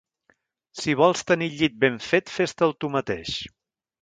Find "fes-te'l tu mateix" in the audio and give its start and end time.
2.39-3.37